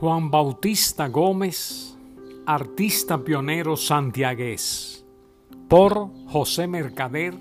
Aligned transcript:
Juan 0.00 0.30
Bautista 0.30 1.08
Gómez, 1.08 1.98
artista 2.46 3.18
pionero 3.24 3.76
santiagués, 3.76 5.04
por 5.66 6.10
José 6.28 6.68
Mercader, 6.68 7.34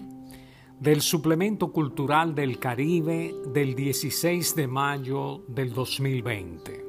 del 0.80 1.02
Suplemento 1.02 1.72
Cultural 1.72 2.34
del 2.34 2.58
Caribe 2.58 3.32
del 3.54 3.76
16 3.76 4.56
de 4.56 4.66
mayo 4.66 5.44
del 5.48 5.72
2020. 5.72 6.86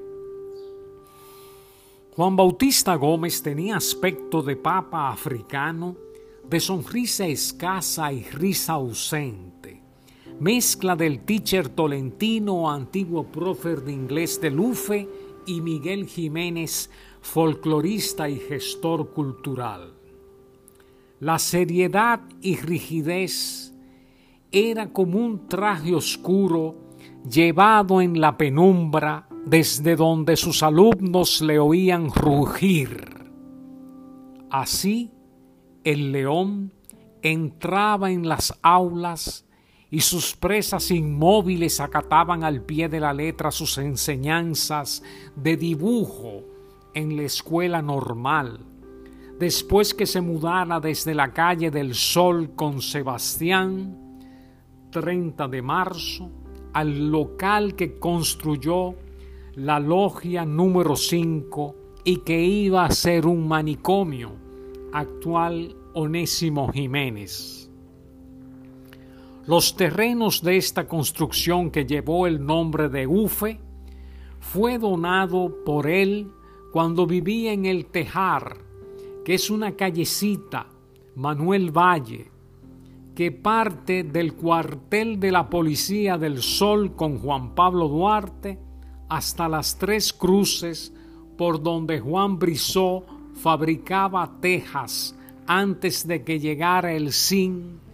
Juan 2.17 2.35
Bautista 2.35 2.95
Gómez 2.95 3.43
tenía 3.43 3.77
aspecto 3.77 4.41
de 4.41 4.57
papa 4.57 5.11
africano, 5.11 5.97
de 6.49 6.61
sonrisa 6.61 7.27
escasa 7.27 8.11
y 8.11 8.23
risa 8.23 8.73
ausente, 8.73 9.83
mezcla 10.41 10.97
del 10.97 11.27
teacher 11.27 11.69
tolentino 11.69 12.71
antiguo 12.71 13.25
prócer 13.25 13.83
de 13.83 13.93
inglés 13.93 14.41
de 14.41 14.51
Lufe 14.51 15.28
y 15.47 15.61
Miguel 15.61 16.07
Jiménez, 16.07 16.91
folclorista 17.21 18.29
y 18.29 18.37
gestor 18.37 19.11
cultural. 19.11 19.95
La 21.21 21.39
seriedad 21.39 22.21
y 22.41 22.57
rigidez 22.57 23.75
era 24.53 24.93
como 24.93 25.19
un 25.19 25.49
traje 25.49 25.95
oscuro 25.95 26.77
llevado 27.29 28.01
en 28.01 28.21
la 28.21 28.37
penumbra 28.37 29.29
desde 29.45 29.97
donde 29.97 30.37
sus 30.37 30.63
alumnos 30.63 31.41
le 31.41 31.59
oían 31.59 32.11
rugir. 32.11 33.05
Así, 34.51 35.11
el 35.85 36.13
león 36.13 36.73
entraba 37.23 38.11
en 38.11 38.29
las 38.29 38.59
aulas 38.63 39.48
y 39.91 40.01
sus 40.01 40.37
presas 40.37 40.91
inmóviles 40.91 41.81
acataban 41.81 42.45
al 42.45 42.63
pie 42.63 42.89
de 42.89 43.01
la 43.01 43.15
letra 43.15 43.51
sus 43.51 43.79
enseñanzas 43.79 45.03
de 45.35 45.57
dibujo 45.57 46.43
en 46.95 47.17
la 47.17 47.23
escuela 47.23 47.81
normal, 47.81 48.61
después 49.39 49.95
que 49.95 50.07
se 50.07 50.21
mudara 50.21 50.81
desde 50.81 51.15
la 51.15 51.33
calle 51.33 51.71
del 51.71 51.95
Sol 51.95 52.51
con 52.55 52.83
Sebastián, 52.83 54.21
30 54.91 55.49
de 55.49 55.63
marzo, 55.63 56.31
al 56.73 57.11
local 57.11 57.75
que 57.75 57.99
construyó 57.99 58.95
la 59.55 59.81
logia 59.81 60.45
número 60.45 60.97
5 60.97 61.75
y 62.05 62.19
que 62.19 62.41
iba 62.41 62.85
a 62.85 62.91
ser 62.91 63.27
un 63.27 63.49
manicomio, 63.49 64.33
actual 64.93 65.75
Onésimo 65.95 66.71
Jiménez. 66.73 67.58
Los 69.49 69.77
terrenos 69.77 70.43
de 70.43 70.59
esta 70.59 70.87
construcción 70.87 71.71
que 71.71 71.87
llevó 71.87 72.27
el 72.27 72.45
nombre 72.45 72.91
de 72.91 73.07
Ufe 73.07 73.59
fue 74.41 74.77
donado 74.77 75.65
por 75.65 75.89
él 75.89 76.31
cuando 76.71 77.07
vivía 77.07 77.55
en 77.55 77.65
el 77.65 77.87
Tejar, 77.87 78.59
que 79.25 79.33
es 79.33 79.49
una 79.49 79.75
callecita, 79.75 80.67
Manuel 81.15 81.71
Valle, 81.71 82.31
que 83.15 83.33
parte 83.33 84.05
del 84.05 84.35
cuartel 84.35 85.19
de 85.19 85.33
la 85.33 85.49
Policía 85.49 86.19
del 86.19 86.43
Sol 86.43 86.95
con 86.95 87.19
Juan 87.19 87.55
Pablo 87.55 87.89
Duarte 87.89 88.59
hasta 89.09 89.49
las 89.49 89.79
tres 89.79 90.13
cruces 90.13 90.93
por 91.39 91.63
donde 91.63 92.01
Juan 92.01 92.39
Brizó 92.39 93.07
fabricaba 93.33 94.31
tejas 94.43 95.17
antes 95.47 96.07
de 96.07 96.23
que 96.23 96.39
llegara 96.39 96.93
el 96.93 97.15
zinc 97.15 97.88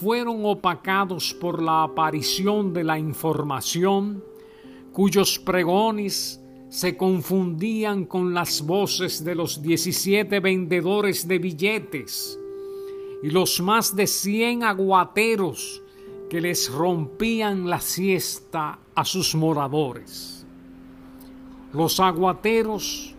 fueron 0.00 0.46
opacados 0.46 1.34
por 1.34 1.60
la 1.60 1.82
aparición 1.82 2.72
de 2.72 2.84
la 2.84 2.98
información, 2.98 4.24
cuyos 4.94 5.38
pregones 5.38 6.40
se 6.70 6.96
confundían 6.96 8.06
con 8.06 8.32
las 8.32 8.62
voces 8.62 9.22
de 9.22 9.34
los 9.34 9.60
17 9.60 10.40
vendedores 10.40 11.28
de 11.28 11.38
billetes 11.38 12.38
y 13.22 13.28
los 13.28 13.60
más 13.60 13.94
de 13.94 14.06
100 14.06 14.62
aguateros 14.64 15.82
que 16.30 16.40
les 16.40 16.72
rompían 16.72 17.68
la 17.68 17.80
siesta 17.80 18.78
a 18.94 19.04
sus 19.04 19.34
moradores. 19.34 20.46
Los 21.74 22.00
aguateros 22.00 23.14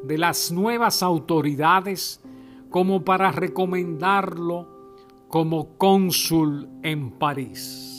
de 0.05 0.19
las 0.19 0.53
nuevas 0.53 1.03
autoridades 1.03 2.21
como 2.71 3.03
para 3.05 3.33
recomendarlo 3.33 4.69
como 5.29 5.77
cónsul 5.79 6.69
en 6.83 7.13
París. 7.13 7.96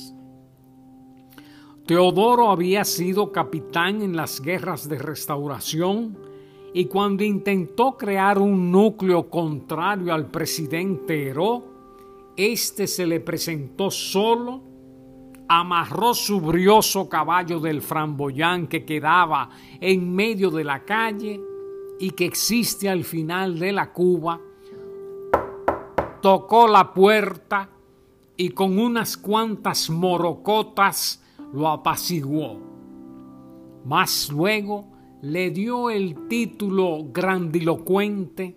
Teodoro 1.88 2.51
había 2.51 2.84
sido 2.84 3.31
capitán 3.31 4.01
en 4.01 4.18
las 4.18 4.42
guerras 4.42 4.89
de 4.89 5.00
restauración 5.00 6.18
y 6.74 6.84
cuando 6.88 7.24
intentó 7.24 7.95
crear 7.95 8.39
un 8.39 8.69
núcleo 8.69 9.30
contrario 9.30 10.13
al 10.13 10.25
presidente 10.25 11.30
Heró, 11.30 11.63
éste 12.36 12.88
se 12.88 13.07
le 13.07 13.22
presentó 13.22 13.89
solo, 13.89 14.62
amarró 15.48 16.13
su 16.13 16.42
brioso 16.42 17.07
caballo 17.07 17.62
del 17.62 17.81
framboyán 17.81 18.68
que 18.68 18.84
quedaba 18.84 19.50
en 19.80 20.13
medio 20.13 20.51
de 20.51 20.66
la 20.66 20.84
calle 20.84 21.39
y 22.01 22.12
que 22.12 22.25
existe 22.25 22.89
al 22.89 23.06
final 23.06 23.57
de 23.57 23.72
la 23.72 23.94
cuba, 23.94 24.42
tocó 26.22 26.68
la 26.68 26.94
puerta 26.94 27.69
y 28.36 28.50
con 28.50 28.78
unas 28.78 29.16
cuantas 29.16 29.89
morocotas 29.89 31.24
lo 31.54 31.68
apaciguó. 31.68 32.60
Más 33.86 34.30
luego 34.32 34.86
le 35.22 35.50
dio 35.52 35.90
el 35.90 36.28
título 36.28 37.06
grandilocuente 37.12 38.56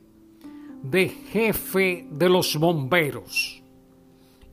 de 0.83 1.09
jefe 1.09 2.07
de 2.11 2.29
los 2.29 2.57
bomberos 2.57 3.63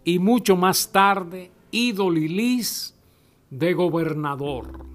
y 0.03 0.19
mucho 0.19 0.55
más 0.55 0.91
tarde 0.91 1.51
Idolilis 1.71 2.95
de 3.49 3.73
gobernador. 3.73 4.85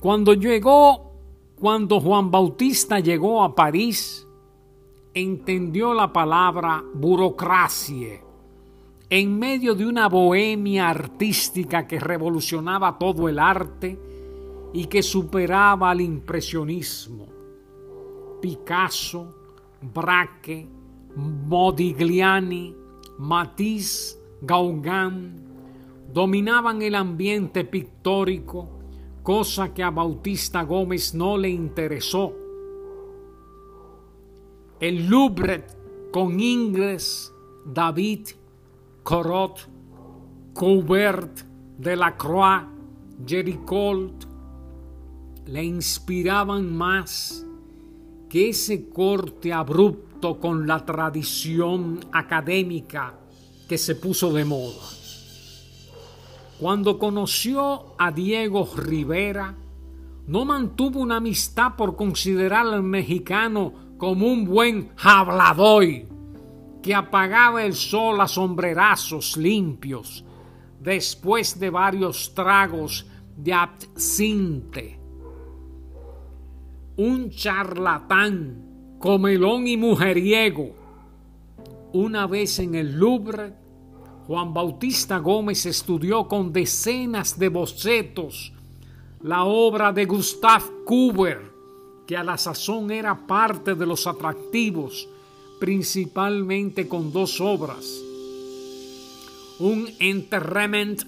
Cuando 0.00 0.34
llegó, 0.34 1.12
cuando 1.58 2.00
Juan 2.00 2.30
Bautista 2.30 3.00
llegó 3.00 3.42
a 3.42 3.54
París, 3.54 4.26
entendió 5.14 5.94
la 5.94 6.12
palabra 6.12 6.84
burocracia 6.94 8.25
en 9.08 9.38
medio 9.38 9.74
de 9.74 9.86
una 9.86 10.08
bohemia 10.08 10.90
artística 10.90 11.86
que 11.86 12.00
revolucionaba 12.00 12.98
todo 12.98 13.28
el 13.28 13.38
arte 13.38 13.98
y 14.72 14.86
que 14.86 15.02
superaba 15.02 15.90
al 15.90 16.00
impresionismo. 16.00 17.26
Picasso, 18.40 19.34
Braque, 19.80 20.66
Modigliani, 21.14 22.74
Matisse, 23.18 24.18
Gauguin 24.42 25.46
dominaban 26.12 26.82
el 26.82 26.94
ambiente 26.94 27.64
pictórico, 27.64 28.68
cosa 29.22 29.72
que 29.72 29.82
a 29.82 29.90
Bautista 29.90 30.62
Gómez 30.62 31.14
no 31.14 31.38
le 31.38 31.48
interesó. 31.48 32.32
El 34.80 35.06
Louvre 35.08 35.64
con 36.12 36.38
Ingres, 36.38 37.32
David, 37.64 38.28
Corot, 39.06 39.68
Coubert, 40.52 41.42
Delacroix, 41.78 42.66
Jericolt, 43.24 44.24
le 45.46 45.62
inspiraban 45.62 46.76
más 46.76 47.46
que 48.28 48.48
ese 48.48 48.88
corte 48.88 49.52
abrupto 49.52 50.40
con 50.40 50.66
la 50.66 50.84
tradición 50.84 52.00
académica 52.10 53.14
que 53.68 53.78
se 53.78 53.94
puso 53.94 54.32
de 54.32 54.44
moda. 54.44 54.82
Cuando 56.58 56.98
conoció 56.98 57.94
a 57.98 58.10
Diego 58.10 58.68
Rivera, 58.74 59.54
no 60.26 60.44
mantuvo 60.44 60.98
una 60.98 61.18
amistad 61.18 61.76
por 61.76 61.94
considerar 61.94 62.66
al 62.66 62.82
mexicano 62.82 63.72
como 63.98 64.26
un 64.26 64.44
buen 64.46 64.90
hablador 65.00 66.15
que 66.86 66.94
apagaba 66.94 67.64
el 67.64 67.74
sol 67.74 68.20
a 68.20 68.28
sombrerazos 68.28 69.36
limpios 69.36 70.24
después 70.78 71.58
de 71.58 71.70
varios 71.70 72.32
tragos 72.32 73.04
de 73.36 73.52
absinte 73.52 75.00
un 76.96 77.30
charlatán, 77.30 78.96
comelón 78.98 79.66
y 79.66 79.76
mujeriego. 79.76 80.74
Una 81.92 82.26
vez 82.26 82.58
en 82.58 82.74
el 82.74 82.98
Louvre, 82.98 83.52
Juan 84.26 84.54
Bautista 84.54 85.18
Gómez 85.18 85.66
estudió 85.66 86.26
con 86.26 86.52
decenas 86.52 87.38
de 87.38 87.48
bocetos 87.48 88.52
la 89.22 89.44
obra 89.44 89.92
de 89.92 90.04
Gustave 90.06 90.64
Courbet, 90.84 91.40
que 92.06 92.16
a 92.16 92.24
la 92.24 92.38
sazón 92.38 92.90
era 92.90 93.26
parte 93.26 93.74
de 93.74 93.86
los 93.86 94.06
atractivos, 94.06 95.08
principalmente 95.58 96.88
con 96.88 97.12
dos 97.12 97.40
obras. 97.40 98.00
Un 99.58 99.88
Enterrement 99.98 101.02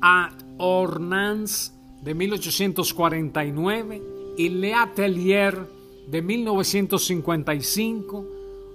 at 0.00 0.32
Ornans 0.58 1.72
de 2.02 2.14
1849 2.14 4.02
y 4.36 4.48
Le 4.50 4.74
Atelier 4.74 5.58
de 6.06 6.22
1955, 6.22 8.26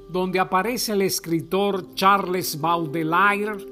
donde 0.10 0.40
aparece 0.40 0.92
el 0.92 1.02
escritor 1.02 1.96
Charles 1.96 2.60
Baudelaire 2.60 3.66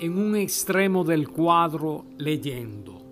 en 0.00 0.18
un 0.18 0.34
extremo 0.36 1.04
del 1.04 1.28
cuadro 1.28 2.06
leyendo. 2.18 3.02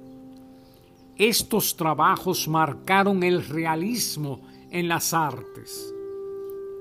Estos 1.16 1.76
trabajos 1.76 2.48
marcaron 2.48 3.22
el 3.22 3.46
realismo 3.46 4.40
en 4.70 4.88
las 4.88 5.14
artes. 5.14 5.93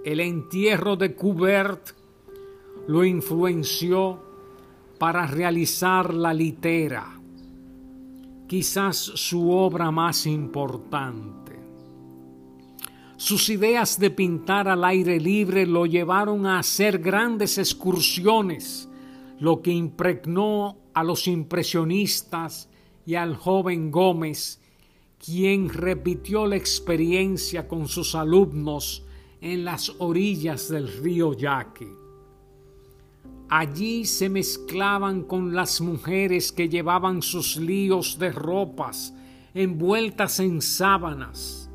El 0.03 0.19
entierro 0.19 0.95
de 0.95 1.15
Coubert 1.15 1.91
lo 2.88 3.05
influenció 3.05 4.21
para 4.97 5.25
realizar 5.27 6.13
la 6.13 6.33
litera 6.33 7.19
quizás 8.53 8.97
su 8.97 9.50
obra 9.50 9.89
más 9.89 10.27
importante. 10.27 11.59
Sus 13.17 13.50
ideas 13.50 14.00
de 14.00 14.11
pintar 14.11 14.67
al 14.67 14.83
aire 14.83 15.19
libre 15.19 15.65
lo 15.65 15.88
llevaron 15.88 16.45
a 16.45 16.59
hacer 16.59 17.00
grandes 17.00 17.57
excursiones, 17.57 18.88
lo 19.39 19.63
que 19.63 19.72
impregnó 19.72 20.77
a 20.93 21.03
los 21.03 21.27
impresionistas 21.27 22.69
y 23.07 23.15
al 23.15 23.38
joven 23.38 23.89
Gómez, 23.89 24.62
quien 25.17 25.69
repitió 25.69 26.45
la 26.45 26.55
experiencia 26.55 27.67
con 27.67 27.88
sus 27.88 28.13
alumnos 28.13 29.03
en 29.43 29.65
las 29.65 29.91
orillas 30.00 30.69
del 30.69 30.88
río 30.88 31.33
Yaqui. 31.33 31.89
Allí 33.50 34.05
se 34.05 34.29
mezclaban 34.29 35.23
con 35.23 35.53
las 35.53 35.81
mujeres 35.81 36.53
que 36.53 36.69
llevaban 36.69 37.21
sus 37.21 37.57
líos 37.57 38.17
de 38.17 38.31
ropas 38.31 39.13
envueltas 39.53 40.39
en 40.39 40.62
sábanas. 40.62 41.69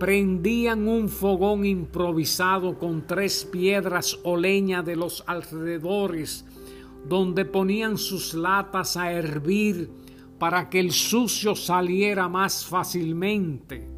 Prendían 0.00 0.88
un 0.88 1.10
fogón 1.10 1.66
improvisado 1.66 2.78
con 2.78 3.06
tres 3.06 3.44
piedras 3.44 4.18
o 4.24 4.38
leña 4.38 4.82
de 4.82 4.96
los 4.96 5.22
alrededores, 5.26 6.46
donde 7.06 7.44
ponían 7.44 7.98
sus 7.98 8.32
latas 8.32 8.96
a 8.96 9.12
hervir 9.12 9.90
para 10.38 10.70
que 10.70 10.80
el 10.80 10.90
sucio 10.90 11.54
saliera 11.54 12.30
más 12.30 12.64
fácilmente. 12.64 13.93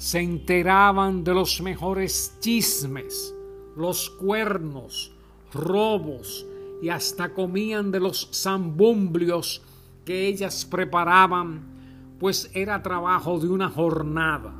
Se 0.00 0.18
enteraban 0.18 1.24
de 1.24 1.34
los 1.34 1.60
mejores 1.60 2.34
chismes, 2.40 3.34
los 3.76 4.08
cuernos, 4.08 5.12
robos 5.52 6.46
y 6.80 6.88
hasta 6.88 7.34
comían 7.34 7.90
de 7.90 8.00
los 8.00 8.30
zambumblios 8.32 9.60
que 10.06 10.26
ellas 10.26 10.64
preparaban, 10.64 12.16
pues 12.18 12.50
era 12.54 12.82
trabajo 12.82 13.38
de 13.38 13.50
una 13.50 13.68
jornada. 13.68 14.54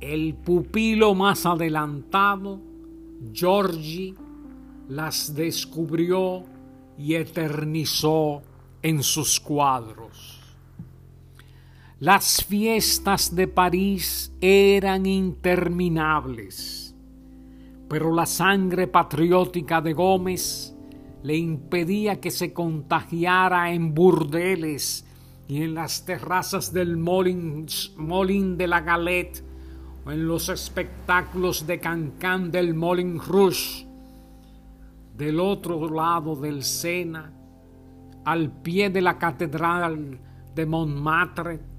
El 0.00 0.34
pupilo 0.34 1.14
más 1.14 1.46
adelantado, 1.46 2.60
Giorgi, 3.32 4.16
las 4.88 5.36
descubrió 5.36 6.42
y 6.98 7.14
eternizó 7.14 8.42
en 8.82 9.04
sus 9.04 9.38
cuadros. 9.38 10.41
Las 12.02 12.44
fiestas 12.44 13.34
de 13.34 13.46
París 13.46 14.34
eran 14.40 15.06
interminables 15.06 16.82
pero 17.92 18.10
la 18.10 18.24
sangre 18.24 18.86
patriótica 18.86 19.82
de 19.82 19.92
Gómez 19.92 20.74
le 21.22 21.36
impedía 21.36 22.22
que 22.22 22.30
se 22.30 22.54
contagiara 22.54 23.70
en 23.70 23.92
burdeles 23.92 25.06
y 25.46 25.62
en 25.62 25.74
las 25.74 26.06
terrazas 26.06 26.72
del 26.72 26.96
Molin, 26.96 27.66
de 28.56 28.66
la 28.66 28.80
Galette 28.80 29.44
o 30.06 30.10
en 30.10 30.26
los 30.26 30.48
espectáculos 30.48 31.66
de 31.66 31.80
Cancán 31.80 32.50
del 32.50 32.72
Molin 32.72 33.20
Rouge. 33.20 33.86
Del 35.14 35.38
otro 35.38 35.90
lado 35.90 36.34
del 36.34 36.64
Sena, 36.64 37.30
al 38.24 38.50
pie 38.62 38.88
de 38.88 39.02
la 39.02 39.18
catedral 39.18 40.18
de 40.54 40.64
Montmartre. 40.64 41.71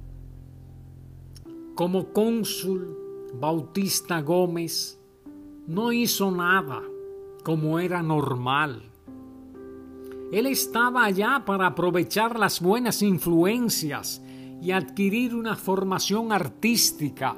Como 1.75 2.13
cónsul, 2.13 2.95
Bautista 3.33 4.21
Gómez 4.21 5.01
no 5.65 5.91
hizo 5.91 6.29
nada 6.29 6.83
como 7.43 7.79
era 7.79 8.03
normal. 8.03 8.91
Él 10.31 10.45
estaba 10.45 11.03
allá 11.03 11.41
para 11.47 11.65
aprovechar 11.65 12.37
las 12.37 12.61
buenas 12.61 13.01
influencias 13.01 14.21
y 14.61 14.69
adquirir 14.69 15.33
una 15.33 15.55
formación 15.55 16.31
artística, 16.31 17.35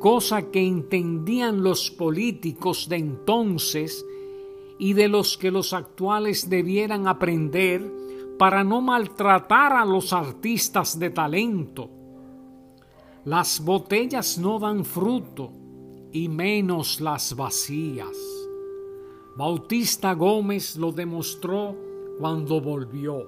cosa 0.00 0.50
que 0.50 0.66
entendían 0.66 1.62
los 1.62 1.90
políticos 1.90 2.88
de 2.88 2.96
entonces 2.96 4.02
y 4.78 4.94
de 4.94 5.08
los 5.08 5.36
que 5.36 5.50
los 5.50 5.74
actuales 5.74 6.48
debieran 6.48 7.06
aprender 7.06 7.92
para 8.38 8.64
no 8.64 8.80
maltratar 8.80 9.74
a 9.74 9.84
los 9.84 10.14
artistas 10.14 10.98
de 10.98 11.10
talento. 11.10 11.90
Las 13.24 13.64
botellas 13.64 14.36
no 14.36 14.58
dan 14.58 14.84
fruto 14.84 15.50
y 16.12 16.28
menos 16.28 17.00
las 17.00 17.34
vacías. 17.34 18.14
Bautista 19.36 20.12
Gómez 20.12 20.76
lo 20.76 20.92
demostró 20.92 21.74
cuando 22.18 22.60
volvió. 22.60 23.26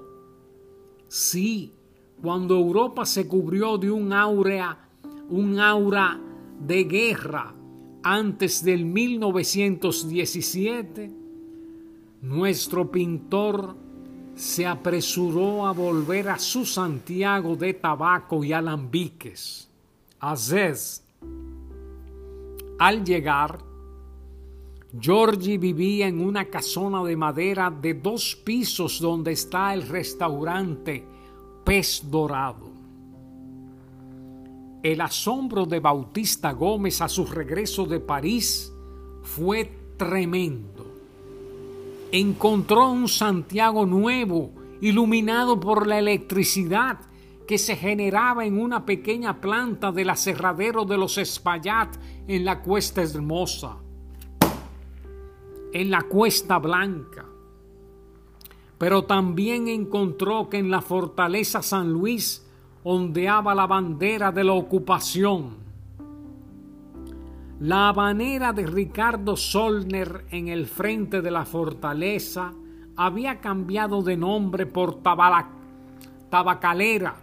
Sí, 1.09 1.73
cuando 2.21 2.57
Europa 2.57 3.07
se 3.07 3.27
cubrió 3.27 3.79
de 3.79 3.91
un 3.91 4.13
aura, 4.13 4.91
un 5.31 5.59
aura 5.59 6.21
de 6.61 6.85
guerra 6.85 7.55
antes 8.03 8.63
del 8.63 8.85
1917, 8.85 11.11
nuestro 12.21 12.91
pintor 12.91 13.75
se 14.35 14.67
apresuró 14.67 15.67
a 15.67 15.73
volver 15.73 16.29
a 16.29 16.39
su 16.39 16.67
Santiago 16.67 17.57
de 17.57 17.73
tabaco 17.75 18.45
y 18.45 18.53
alambiques. 18.53 19.71
Aziz. 20.21 21.03
Al 22.79 23.05
llegar, 23.05 23.59
Georgie 24.99 25.59
vivía 25.59 26.09
en 26.09 26.21
una 26.21 26.47
casona 26.47 27.03
de 27.05 27.17
madera 27.17 27.71
de 27.71 27.95
dos 27.95 28.37
pisos 28.37 29.01
donde 29.01 29.33
está 29.33 29.75
el 29.75 29.87
restaurante 29.89 31.07
Pez 31.65 32.03
Dorado. 32.11 32.71
El 34.83 35.01
asombro 35.01 35.67
de 35.67 35.81
Bautista 35.81 36.53
Gómez 36.53 37.01
a 37.01 37.09
su 37.09 37.27
regreso 37.27 37.87
de 37.87 38.01
París 38.01 38.73
fue 39.23 39.71
tremendo 39.97 40.77
encontró 42.13 42.91
un 42.91 43.09
Santiago 43.09 43.87
nuevo, 43.87 44.51
iluminado 44.81 45.59
por 45.59 45.87
la 45.87 45.99
electricidad 45.99 46.99
que 47.47 47.59
se 47.59 47.77
generaba 47.77 48.45
en 48.45 48.59
una 48.59 48.85
pequeña 48.85 49.41
planta 49.41 49.93
del 49.93 50.11
aserradero 50.11 50.85
de 50.85 50.99
los 50.99 51.19
Espaillat 51.19 51.97
en 52.27 52.45
la 52.45 52.61
Cuesta 52.63 53.03
Hermosa, 53.03 53.77
en 55.73 55.91
la 55.91 56.03
Cuesta 56.03 56.59
Blanca. 56.59 57.25
Pero 58.79 59.05
también 59.05 59.69
encontró 59.69 60.49
que 60.49 60.59
en 60.59 60.71
la 60.71 60.83
fortaleza 60.83 61.63
San 61.63 61.93
Luis 61.93 62.45
ondeaba 62.83 63.55
la 63.55 63.67
bandera 63.67 64.33
de 64.33 64.45
la 64.45 64.53
ocupación 64.53 65.67
la 67.61 67.89
habanera 67.89 68.53
de 68.53 68.67
Ricardo 68.67 69.35
Solner 69.35 70.27
en 70.31 70.49
el 70.49 70.67
frente 70.67 71.23
de 71.23 71.31
la 71.31 71.47
fortaleza 71.47 72.53
había 72.97 73.41
cambiado 73.41 74.03
de 74.03 74.19
nombre 74.19 74.67
por 74.67 75.01
tabacalera, 76.29 77.17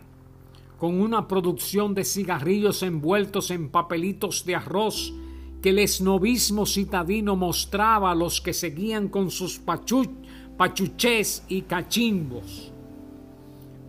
con 0.83 0.99
una 0.99 1.29
producción 1.29 1.95
de 1.95 2.03
cigarrillos 2.03 2.83
envueltos 2.83 3.51
en 3.51 3.69
papelitos 3.69 4.43
de 4.43 4.55
arroz 4.55 5.13
que 5.61 5.69
el 5.69 5.79
esnovismo 5.79 6.65
citadino 6.65 7.37
mostraba 7.37 8.11
a 8.11 8.15
los 8.15 8.41
que 8.41 8.51
seguían 8.51 9.07
con 9.07 9.31
sus 9.31 9.61
pachuchés 10.57 11.45
y 11.47 11.61
cachimbos. 11.61 12.73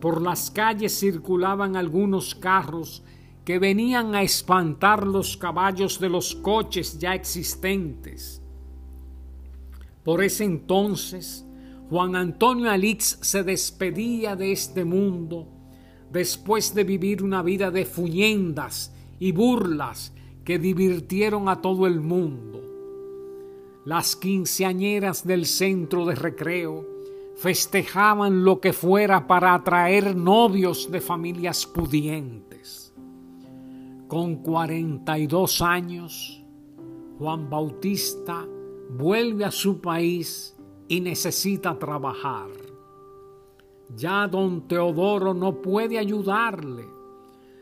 Por 0.00 0.22
las 0.22 0.52
calles 0.52 0.96
circulaban 0.96 1.74
algunos 1.74 2.32
carros 2.32 3.02
que 3.44 3.58
venían 3.58 4.14
a 4.14 4.22
espantar 4.22 5.04
los 5.04 5.36
caballos 5.36 5.98
de 5.98 6.10
los 6.10 6.36
coches 6.36 6.96
ya 7.00 7.12
existentes. 7.12 8.40
Por 10.04 10.22
ese 10.22 10.44
entonces, 10.44 11.44
Juan 11.90 12.14
Antonio 12.14 12.70
Alix 12.70 13.18
se 13.20 13.42
despedía 13.42 14.36
de 14.36 14.52
este 14.52 14.84
mundo 14.84 15.53
después 16.14 16.76
de 16.76 16.85
vivir 16.85 17.25
una 17.25 17.42
vida 17.42 17.73
de 17.73 17.85
fuyendas 17.85 18.94
y 19.18 19.33
burlas 19.33 20.14
que 20.44 20.61
divirtieron 20.61 21.49
a 21.49 21.61
todo 21.61 21.88
el 21.88 22.00
mundo. 22.00 22.62
Las 23.85 24.14
quinceañeras 24.14 25.26
del 25.26 25.44
centro 25.44 26.06
de 26.06 26.14
recreo 26.14 26.87
festejaban 27.35 28.44
lo 28.44 28.61
que 28.61 28.73
fuera 28.73 29.26
para 29.26 29.54
atraer 29.54 30.14
novios 30.14 30.88
de 30.92 31.00
familias 31.00 31.66
pudientes. 31.66 32.94
Con 34.06 34.37
42 34.37 35.62
años, 35.62 36.44
Juan 37.18 37.50
Bautista 37.50 38.47
vuelve 38.88 39.44
a 39.44 39.50
su 39.50 39.80
país 39.80 40.54
y 40.87 41.00
necesita 41.00 41.76
trabajar. 41.76 42.63
Ya 43.96 44.26
don 44.26 44.66
Teodoro 44.66 45.34
no 45.34 45.62
puede 45.62 45.98
ayudarle. 45.98 46.84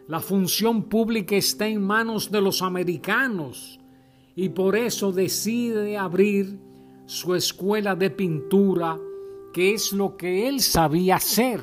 La 0.09 0.21
función 0.21 0.85
pública 0.85 1.37
está 1.37 1.67
en 1.67 1.83
manos 1.83 2.31
de 2.31 2.41
los 2.41 2.63
americanos 2.63 3.79
y 4.35 4.49
por 4.49 4.77
eso 4.77 5.13
decide 5.13 5.97
abrir 5.97 6.59
su 7.07 7.35
escuela 7.35 7.95
de 7.95 8.11
pintura, 8.11 8.99
que 9.53 9.75
es 9.75 9.93
lo 9.93 10.17
que 10.17 10.49
él 10.49 10.61
sabía 10.61 11.17
hacer. 11.17 11.61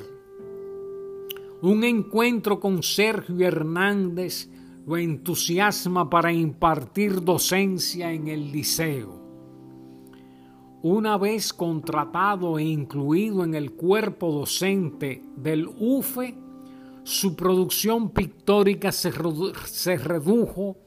Un 1.62 1.84
encuentro 1.84 2.60
con 2.60 2.82
Sergio 2.82 3.46
Hernández 3.46 4.48
lo 4.86 4.96
entusiasma 4.96 6.08
para 6.08 6.32
impartir 6.32 7.22
docencia 7.22 8.12
en 8.12 8.28
el 8.28 8.50
liceo. 8.50 9.19
Una 10.82 11.18
vez 11.18 11.52
contratado 11.52 12.58
e 12.58 12.62
incluido 12.62 13.44
en 13.44 13.54
el 13.54 13.72
cuerpo 13.72 14.32
docente 14.32 15.22
del 15.36 15.68
UFE, 15.68 16.34
su 17.04 17.36
producción 17.36 18.10
pictórica 18.10 18.90
se, 18.90 19.10
redujo 19.10 20.78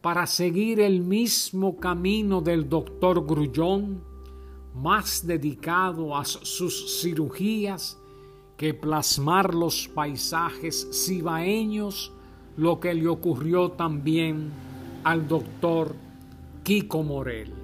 para 0.00 0.28
seguir 0.28 0.78
el 0.78 1.00
mismo 1.00 1.76
camino 1.78 2.42
del 2.42 2.68
doctor 2.68 3.26
Grullón, 3.26 4.04
más 4.72 5.26
dedicado 5.26 6.16
a 6.16 6.24
sus 6.24 7.00
cirugías 7.00 7.98
que 8.56 8.72
plasmar 8.72 9.52
los 9.52 9.88
paisajes 9.88 10.88
cibaeños 10.92 12.12
lo 12.56 12.78
que 12.78 12.94
le 12.94 13.08
ocurrió 13.08 13.72
también 13.72 14.50
al 15.02 15.26
doctor 15.26 15.96
Kiko 16.62 17.02
Morel. 17.02 17.63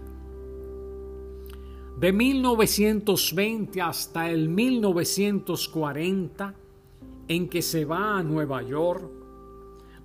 De 2.00 2.12
1920 2.14 3.82
hasta 3.82 4.30
el 4.30 4.48
1940, 4.48 6.54
en 7.28 7.48
que 7.50 7.60
se 7.60 7.84
va 7.84 8.16
a 8.16 8.22
Nueva 8.22 8.62
York, 8.62 9.04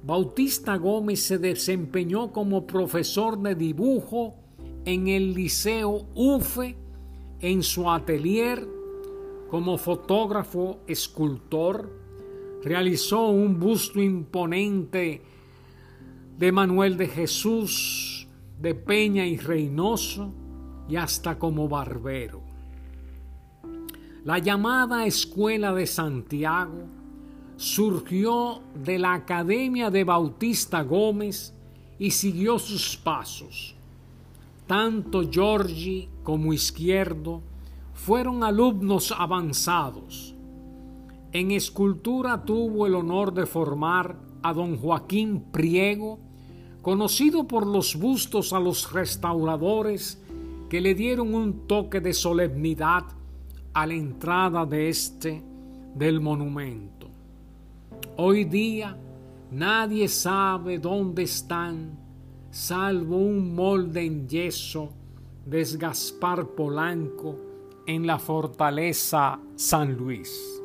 Bautista 0.03 0.75
Gómez 0.75 1.21
se 1.21 1.37
desempeñó 1.37 2.33
como 2.33 2.67
profesor 2.67 3.39
de 3.39 3.55
dibujo 3.55 4.35
en 4.83 5.07
el 5.07 5.33
Liceo 5.33 6.05
UFE, 6.15 6.75
en 7.39 7.63
su 7.63 7.89
atelier, 7.89 8.67
como 9.49 9.77
fotógrafo, 9.77 10.81
escultor, 10.87 11.89
realizó 12.61 13.29
un 13.29 13.57
busto 13.57 14.01
imponente 14.01 15.21
de 16.37 16.51
Manuel 16.51 16.97
de 16.97 17.07
Jesús, 17.07 18.27
de 18.59 18.75
Peña 18.75 19.25
y 19.25 19.37
Reynoso, 19.37 20.33
y 20.89 20.95
hasta 20.95 21.37
como 21.37 21.67
barbero. 21.67 22.41
La 24.23 24.39
llamada 24.39 25.05
Escuela 25.05 25.73
de 25.73 25.87
Santiago 25.87 26.85
surgió 27.57 28.61
de 28.83 28.99
la 28.99 29.13
Academia 29.13 29.89
de 29.89 30.03
Bautista 30.03 30.81
Gómez 30.81 31.53
y 31.99 32.11
siguió 32.11 32.59
sus 32.59 32.97
pasos. 32.97 33.75
Tanto 34.67 35.29
Giorgi 35.29 36.09
como 36.23 36.53
Izquierdo 36.53 37.41
fueron 37.93 38.43
alumnos 38.43 39.13
avanzados 39.15 40.35
en 41.35 41.51
escultura 41.51 42.45
tuvo 42.45 42.87
el 42.87 42.95
honor 42.95 43.33
de 43.33 43.45
formar 43.45 44.15
a 44.41 44.53
don 44.53 44.77
Joaquín 44.77 45.41
Priego, 45.51 46.17
conocido 46.81 47.45
por 47.45 47.67
los 47.67 47.97
bustos 47.97 48.53
a 48.53 48.59
los 48.61 48.93
restauradores 48.93 50.23
que 50.75 50.81
le 50.81 50.93
dieron 50.93 51.33
un 51.33 51.67
toque 51.67 52.01
de 52.01 52.11
solemnidad 52.11 53.05
a 53.73 53.87
la 53.87 53.93
entrada 53.93 54.65
de 54.65 54.89
este 54.89 55.41
del 55.93 56.19
monumento. 56.19 57.07
Hoy 58.17 58.43
día 58.43 58.97
nadie 59.51 60.09
sabe 60.09 60.77
dónde 60.77 61.23
están, 61.23 61.97
salvo 62.51 63.15
un 63.15 63.55
molde 63.55 64.03
en 64.03 64.27
yeso 64.27 64.89
de 65.45 65.63
Gaspar 65.77 66.45
Polanco 66.45 67.39
en 67.87 68.05
la 68.05 68.19
fortaleza 68.19 69.39
San 69.55 69.93
Luis. 69.93 70.61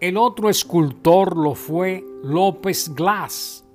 El 0.00 0.16
otro 0.16 0.48
escultor 0.48 1.36
lo 1.36 1.54
fue 1.54 2.02
López 2.22 2.90
Glass, 2.94 3.66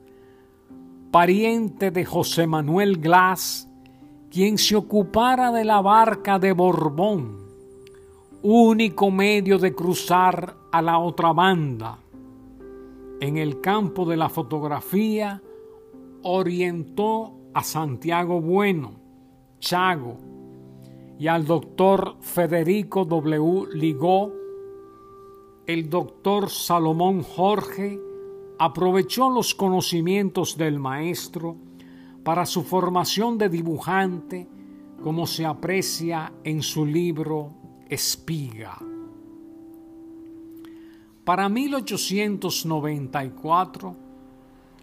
pariente 1.11 1.91
de 1.91 2.03
José 2.03 2.47
Manuel 2.47 2.97
Glass, 2.97 3.68
quien 4.29 4.57
se 4.57 4.75
ocupara 4.75 5.51
de 5.51 5.65
la 5.65 5.81
barca 5.81 6.37
de 6.37 6.53
Borbón, 6.53 7.37
único 8.43 9.09
medio 9.09 9.57
de 9.57 9.73
cruzar 9.73 10.55
a 10.71 10.81
la 10.81 10.99
otra 10.99 11.33
banda. 11.33 11.99
En 13.19 13.37
el 13.37 13.59
campo 13.59 14.05
de 14.05 14.17
la 14.17 14.29
fotografía 14.29 15.41
orientó 16.23 17.33
a 17.53 17.63
Santiago 17.63 18.39
Bueno, 18.39 18.91
Chago, 19.59 20.17
y 21.17 21.27
al 21.27 21.45
doctor 21.45 22.15
Federico 22.21 23.03
W. 23.03 23.67
Ligó, 23.73 24.31
el 25.65 25.89
doctor 25.89 26.49
Salomón 26.49 27.23
Jorge 27.23 27.99
aprovechó 28.57 29.29
los 29.29 29.53
conocimientos 29.53 30.57
del 30.57 30.79
maestro 30.79 31.57
para 32.23 32.45
su 32.45 32.63
formación 32.63 33.37
de 33.37 33.49
dibujante, 33.49 34.47
como 35.01 35.27
se 35.27 35.45
aprecia 35.45 36.31
en 36.43 36.61
su 36.61 36.85
libro 36.85 37.53
Espiga. 37.87 38.77
Para 41.23 41.47
1894, 41.49 43.95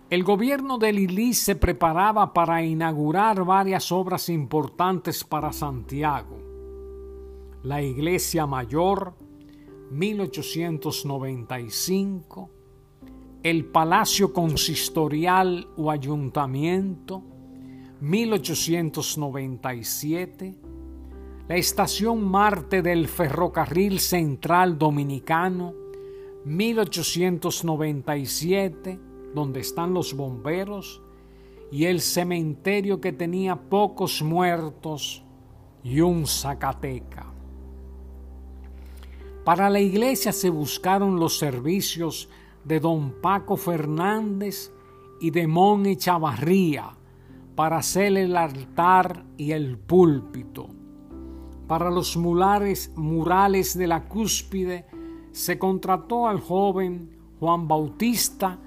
el 0.09 0.23
gobierno 0.23 0.79
de 0.79 0.93
Lili 0.93 1.35
se 1.35 1.57
preparaba 1.57 2.33
para 2.33 2.63
inaugurar 2.63 3.45
varias 3.45 3.91
obras 3.91 4.29
importantes 4.29 5.25
para 5.25 5.53
Santiago. 5.53 6.39
La 7.65 7.83
Iglesia 7.83 8.47
Mayor, 8.47 9.15
1895, 9.91 12.51
el 13.49 13.65
Palacio 13.65 14.33
Consistorial 14.33 15.69
o 15.77 15.93
Ayuntamiento, 15.93 17.23
1897, 18.01 20.57
la 21.47 21.55
Estación 21.55 22.25
Marte 22.25 22.83
del 22.83 23.07
Ferrocarril 23.07 24.01
Central 24.01 24.77
Dominicano, 24.77 25.75
1897, 26.45 28.99
donde 29.33 29.61
están 29.61 29.95
los 29.95 30.15
bomberos, 30.15 31.01
y 31.71 31.85
el 31.85 32.01
cementerio 32.01 33.01
que 33.01 33.13
tenía 33.13 33.55
pocos 33.55 34.23
muertos 34.23 35.23
y 35.85 36.01
un 36.01 36.27
Zacateca. 36.27 37.33
Para 39.45 39.71
la 39.71 39.79
iglesia 39.79 40.33
se 40.33 40.51
buscaron 40.51 41.21
los 41.21 41.39
servicios 41.39 42.29
de 42.67 42.81
don 42.81 43.21
Paco 43.23 43.57
Fernández 43.57 44.73
y 45.21 45.31
de 45.31 45.47
Mon 45.47 45.85
Chavarría 45.97 46.91
para 47.55 47.79
hacer 47.79 48.17
el 48.19 48.37
altar 48.37 49.25
y 49.37 49.53
el 49.53 49.79
púlpito. 49.79 50.69
Para 51.69 51.91
los 51.91 52.17
murales, 52.17 52.93
murales 52.97 53.79
de 53.79 53.87
la 53.87 54.09
cúspide 54.09 54.87
se 55.33 55.59
contrató 55.59 56.27
al 56.27 56.41
joven 56.41 57.17
Juan 57.39 57.69
Bautista 57.69 58.59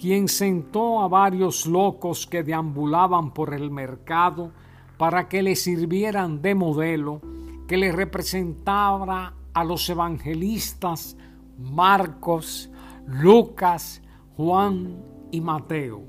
quien 0.00 0.26
sentó 0.26 1.00
a 1.00 1.08
varios 1.08 1.66
locos 1.66 2.26
que 2.26 2.42
deambulaban 2.42 3.32
por 3.32 3.54
el 3.54 3.70
mercado 3.70 4.50
para 4.98 5.28
que 5.28 5.42
le 5.42 5.54
sirvieran 5.54 6.42
de 6.42 6.54
modelo 6.54 7.20
que 7.68 7.76
le 7.76 7.92
representara 7.92 9.34
a 9.52 9.64
los 9.64 9.88
evangelistas 9.88 11.16
Marcos, 11.58 12.70
Lucas, 13.06 14.02
Juan 14.36 15.02
y 15.30 15.40
Mateo. 15.40 16.02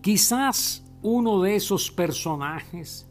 Quizás 0.00 0.84
uno 1.02 1.42
de 1.42 1.56
esos 1.56 1.90
personajes 1.90 3.08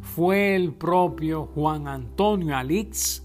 fue 0.00 0.54
el 0.54 0.72
propio 0.72 1.46
Juan 1.54 1.88
Antonio 1.88 2.56
Alix, 2.56 3.24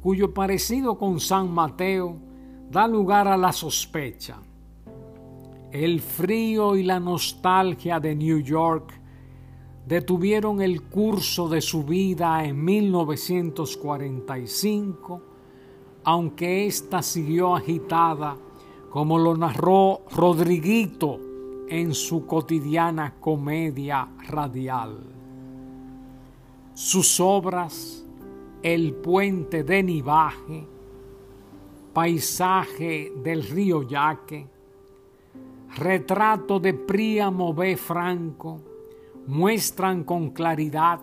cuyo 0.00 0.32
parecido 0.32 0.98
con 0.98 1.20
San 1.20 1.52
Mateo 1.52 2.16
da 2.70 2.86
lugar 2.86 3.28
a 3.28 3.36
la 3.36 3.52
sospecha 3.52 4.40
el 5.72 6.00
frío 6.00 6.76
y 6.76 6.82
la 6.82 7.00
nostalgia 7.00 7.98
de 7.98 8.14
New 8.14 8.40
York 8.40 8.92
detuvieron 9.86 10.60
el 10.60 10.82
curso 10.82 11.48
de 11.48 11.62
su 11.62 11.84
vida 11.84 12.44
en 12.44 12.62
1945, 12.62 15.22
aunque 16.04 16.66
ésta 16.66 17.02
siguió 17.02 17.54
agitada, 17.54 18.36
como 18.90 19.18
lo 19.18 19.36
narró 19.36 20.02
Rodriguito 20.14 21.18
en 21.68 21.94
su 21.94 22.26
cotidiana 22.26 23.14
comedia 23.20 24.08
radial. 24.28 24.98
Sus 26.74 27.20
obras, 27.20 28.06
El 28.62 28.94
puente 28.94 29.64
de 29.64 29.82
Nivaje, 29.82 30.66
Paisaje 31.92 33.12
del 33.22 33.42
río 33.42 33.82
Yaque, 33.82 34.46
retrato 35.76 36.58
de 36.60 36.74
Príamo 36.74 37.54
B. 37.54 37.76
Franco, 37.76 38.60
muestran 39.26 40.04
con 40.04 40.30
claridad 40.30 41.00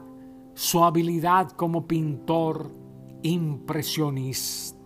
su 0.54 0.84
habilidad 0.84 1.52
como 1.52 1.88
pintor 1.88 2.70
impresionista. 3.24 4.79